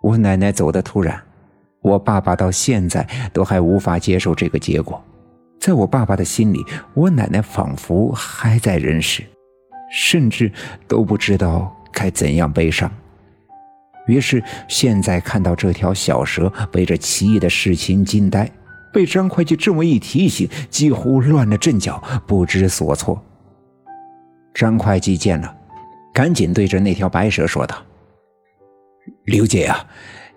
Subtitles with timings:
[0.00, 1.20] 我奶奶走的突然，
[1.82, 5.02] 我爸爸到现在都还无法接受这个结果。
[5.58, 9.22] 在我爸爸的心里，我奶奶仿佛还在人世，
[9.92, 10.50] 甚至
[10.88, 12.90] 都不知道该怎样悲伤。
[14.06, 18.50] 于是，现在看到这条小蛇被这奇异的事情惊呆，
[18.94, 23.22] 被张会计这么一提醒，几乎乱了阵脚，不知所措。
[24.54, 25.54] 张会计见了，
[26.14, 27.76] 赶紧对着那条白蛇说道
[29.30, 29.86] ：“刘姐呀，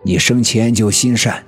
[0.03, 1.43] 你生前就心善。”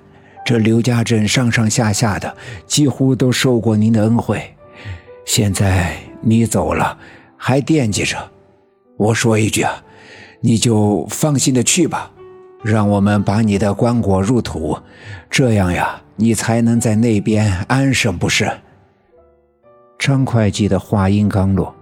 [0.45, 2.37] 这刘家镇上上下下的
[2.67, 4.39] 几乎都受过您的恩惠，
[5.25, 6.95] 现在你走了，
[7.35, 8.15] 还惦记着。
[8.95, 9.83] 我说一句啊，
[10.41, 12.11] 你就放心的去吧，
[12.63, 14.77] 让我们把你的棺椁入土，
[15.31, 18.47] 这样呀，你才能在那边安生，不是？
[19.97, 21.75] 张会计的话音刚落，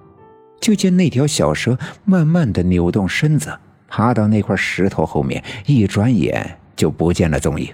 [0.62, 3.54] 就见那条小蛇慢慢的扭动身子，
[3.96, 7.72] 爬到那块石头后面，一转眼就不见了踪影。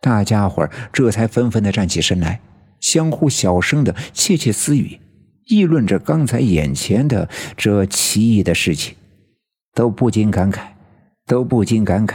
[0.00, 2.40] 大家伙这才纷纷的站起身来，
[2.80, 4.98] 相互小声的窃窃私语，
[5.44, 8.94] 议论着刚才眼前的这奇异的事情，
[9.74, 10.60] 都不禁感慨，
[11.26, 12.14] 都不禁感慨，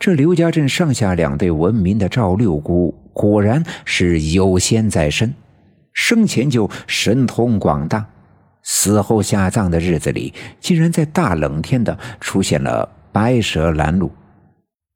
[0.00, 5.34] 这刘家镇上下两队闻名的赵六姑果然是有仙在身，
[5.92, 8.08] 生前就神通广大，
[8.68, 14.10] 死后下葬的日子里，竟然在大冷天的出现了白蛇拦路。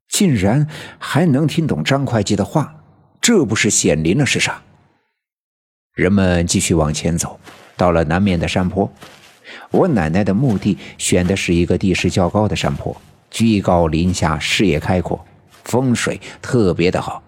[0.09, 0.67] 竟然
[0.99, 2.75] 还能听懂张会计的话，
[3.21, 4.61] 这不是显灵了是啥？
[5.95, 7.39] 人们继续往前走，
[7.77, 8.91] 到了南面的山坡。
[9.71, 12.93] 我奶奶的墓地选的是一个地势较高的山坡，
[13.29, 15.25] 居高临下，视野开阔，
[15.63, 17.23] 风水特别的好。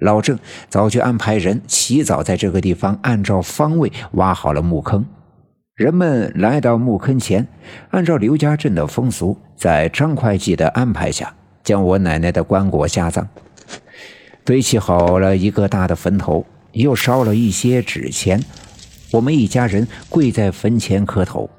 [0.00, 5.06] 老郑早就安排人起早在这个地方按照方位挖好了墓坑。
[5.76, 7.44] 人们来到墓坑前，
[7.90, 11.34] 按照刘家镇的风俗，在张会计的安排下。
[11.64, 13.26] 将我奶奶的棺椁下葬，
[14.44, 18.40] 堆砌好了一个大的坟头，又烧了一些纸钱。
[19.10, 21.50] 我们一家人跪在坟前磕头。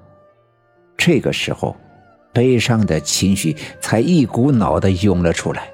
[0.96, 1.76] 这个时候，
[2.32, 5.68] 悲伤的情绪才一股脑的涌了出来，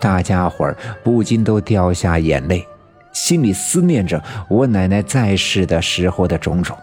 [0.00, 2.66] 大家伙儿不禁都掉下眼泪，
[3.12, 6.76] 心里思念着我奶奶在世的时候的种种，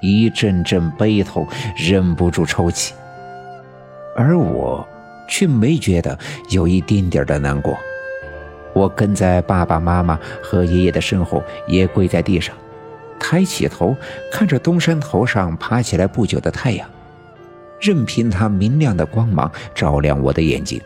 [0.00, 1.46] 一阵阵悲痛，
[1.76, 2.94] 忍不住抽泣。
[4.16, 4.86] 而我。
[5.32, 6.18] 却没觉得
[6.48, 7.78] 有一丁点的难过。
[8.72, 12.52] 我跟在爸爸妈妈和爷爷的身后，也跪在地上，
[13.20, 13.96] 抬起头
[14.32, 16.90] 看着东山头上爬起来不久的太阳，
[17.80, 20.80] 任凭它明亮的光芒照亮我的眼睛。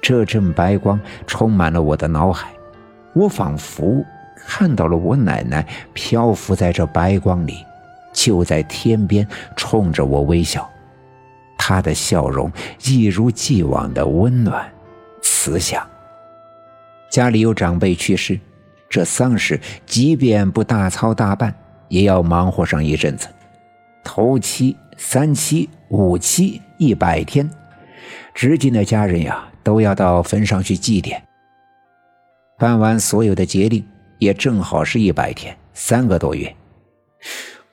[0.00, 2.50] 这阵白光充满了我的脑海，
[3.12, 4.04] 我仿佛
[4.46, 7.64] 看到了我奶奶漂浮在这白光里，
[8.18, 9.24] 就在天边
[9.54, 10.68] 冲着我微笑。
[11.56, 12.50] 他的笑容
[12.84, 14.68] 一如既往的温暖、
[15.22, 15.86] 慈祥。
[17.08, 18.38] 家里有长辈去世，
[18.88, 21.54] 这丧事即便不大操大办，
[21.86, 23.28] 也要忙活上一阵子。
[24.02, 27.48] 头七、三七、五七、一百天，
[28.34, 31.20] 直近的家人呀，都要到坟上去祭奠。
[32.58, 33.86] 办完所有的节令，
[34.18, 36.52] 也正好是一百天，三个多月。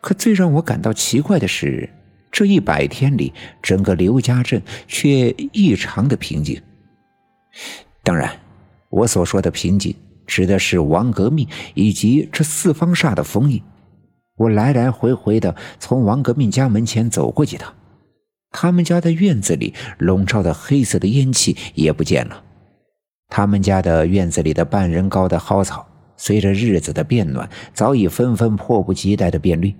[0.05, 1.89] 可最让我感到奇怪的是。
[2.31, 6.61] 这一百天里，整个刘家镇却异常的平静。
[8.03, 8.29] 当然，
[8.89, 9.95] 我所说的平静，
[10.27, 13.63] 指的是王革命以及这四方煞的封印。
[14.37, 17.73] 我来来回回的从王革命家门前走过几趟，
[18.51, 22.43] 他们家的院子里笼罩的黑色的烟气也不见了。
[23.29, 29.73] 他们家的院子里的半人高的蒿草，随着日子的变暖，早已纷纷迫不及待的变绿。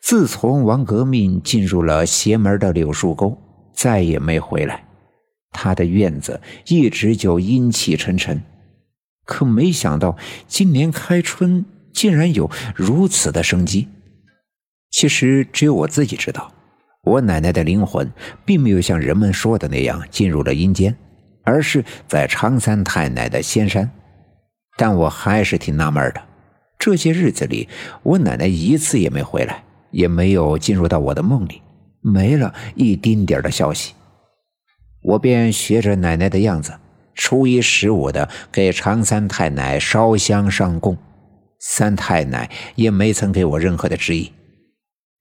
[0.00, 3.36] 自从王革命进入了邪门的柳树沟，
[3.72, 4.84] 再也没回来。
[5.50, 8.42] 他的院子一直就阴气沉沉。
[9.24, 10.16] 可没想到
[10.46, 13.88] 今年开春竟然有如此的生机。
[14.90, 16.52] 其实只有我自己知道，
[17.04, 18.12] 我奶奶的灵魂
[18.44, 20.94] 并没有像人们说的那样进入了阴间，
[21.42, 23.90] 而是在常三太奶的仙山。
[24.76, 26.22] 但我还是挺纳闷的，
[26.84, 27.66] 这些日子里
[28.02, 29.64] 我奶奶一次也没回来。
[29.94, 31.62] 也没有进入到我的梦里，
[32.00, 33.94] 没了一丁点的消息。
[35.02, 36.74] 我便学着奶奶的样子，
[37.14, 40.98] 初一十五的给常三太奶烧香上供。
[41.60, 44.32] 三太奶也没曾给我任何的指引。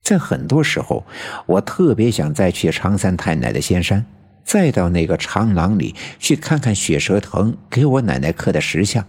[0.02, 1.06] 在很多时候，
[1.46, 4.04] 我特别想再去常三太奶的仙山，
[4.44, 9.06] 再到那个长廊里去看看雪蛇藤给我奶奶刻的石像，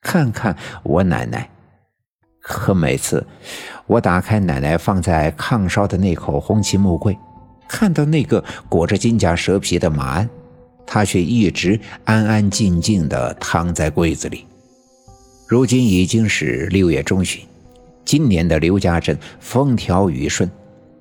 [0.00, 1.48] 看看我奶奶。
[2.42, 3.24] 可每次，
[3.86, 7.16] 我打开奶奶放在炕烧的那口红漆木柜，
[7.68, 10.28] 看到那个裹着金甲蛇皮的马鞍，
[10.84, 14.44] 他却一直安安静静地躺在柜子里。
[15.46, 17.46] 如今已经是六月中旬，
[18.04, 20.50] 今年的刘家镇风调雨顺，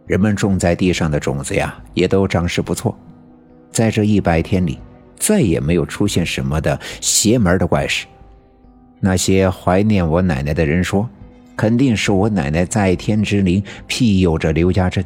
[0.05, 2.95] 人们种在地上的种子呀，也都长势不错。
[3.71, 4.77] 在这一百天里，
[5.17, 8.05] 再也没有出现什么的邪门的怪事。
[8.99, 11.09] 那些怀念我奶奶的人说，
[11.61, 15.05] 肯定是我奶奶在天之灵庇佑着刘家镇。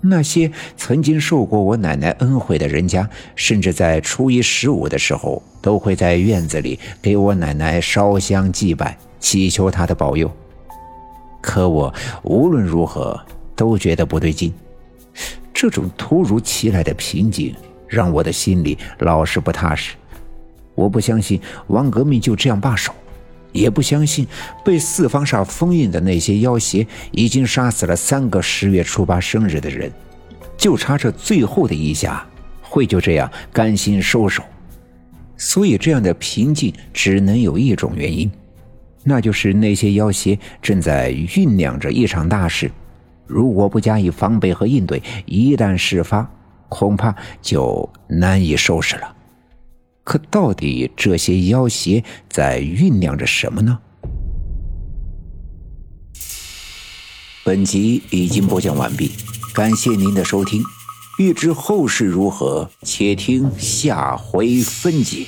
[0.00, 10.30] 那些曾经受过我奶奶恩惠的人家，甚至在初一十五的时候，都会在院子里给我奶奶烧香祭拜，祈求她的保佑。
[11.40, 11.92] 可我
[12.22, 13.20] 无论如何
[13.56, 14.54] 都觉得不对劲，
[15.52, 17.52] 这种突如其来的平静
[17.88, 19.96] 让我的心里老是不踏实。
[20.76, 22.94] 我不相信王革命就这样罢手。
[23.56, 24.26] 也不相信
[24.64, 29.90] 被四方煞封印的那些妖邪已经杀死了三个十月初八生日的人，
[30.56, 32.24] 就差这最后的一下，
[32.60, 34.42] 会就这样甘心收手。
[35.36, 38.30] 所以，这样的平静只能有一种原因，
[39.02, 42.70] 那就是那些妖邪正在酝酿着一场大事。
[43.26, 46.30] 如果不加以防备和应对，一旦事发，
[46.68, 49.15] 恐怕就难以收拾了。
[50.06, 53.80] 可到底这些妖邪在酝酿着什么呢？
[57.44, 59.10] 本集已经播讲完毕，
[59.52, 60.62] 感谢您的收听。
[61.18, 65.26] 欲知后事如何，且听下回分解。